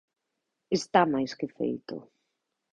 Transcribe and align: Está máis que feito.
Está 0.77 1.01
máis 1.13 1.31
que 1.39 1.47
feito. 1.57 1.95